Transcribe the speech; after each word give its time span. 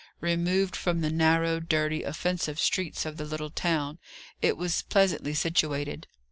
Removed 0.19 0.75
from 0.75 1.01
the 1.01 1.11
narrow, 1.11 1.59
dirty, 1.59 2.01
offensive 2.01 2.59
streets 2.59 3.05
of 3.05 3.17
the 3.17 3.23
little 3.23 3.51
town, 3.51 3.99
it 4.41 4.57
was 4.57 4.81
pleasantly 4.81 5.35
situated. 5.35 6.07